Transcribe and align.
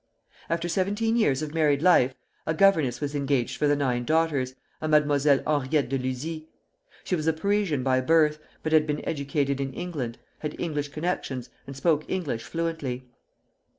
After 0.49 0.67
seventeen 0.67 1.15
years 1.15 1.43
of 1.43 1.53
married 1.53 1.83
life 1.83 2.15
a 2.47 2.55
governess 2.55 2.99
was 2.99 3.13
engaged 3.13 3.57
for 3.57 3.67
the 3.67 3.75
nine 3.75 4.03
daughters, 4.03 4.55
a 4.81 4.87
Mademoiselle 4.87 5.43
Henriette 5.45 5.89
de 5.89 5.99
Luzy. 5.99 6.47
She 7.03 7.15
was 7.15 7.27
a 7.27 7.33
Parisian 7.33 7.83
by 7.83 8.01
birth, 8.01 8.39
but 8.63 8.71
had 8.73 8.87
been 8.87 9.07
educated 9.07 9.61
in 9.61 9.71
England, 9.73 10.17
had 10.39 10.59
English 10.59 10.87
connections, 10.87 11.51
and 11.67 11.77
spoke 11.77 12.03
English 12.09 12.43
fluently. 12.43 13.05